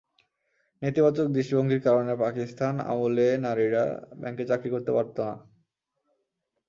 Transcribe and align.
নেতিবাচক 0.81 1.27
দৃষ্টিভঙ্গির 1.35 1.81
কারণে 1.87 2.13
পাকিস্তান 2.23 2.73
আমলে 2.91 3.27
নারীরা 3.45 3.83
ব্যাংকে 4.21 4.43
চাকরি 4.49 4.69
করতে 4.71 4.91
পারত 4.95 5.17
না। 5.21 5.33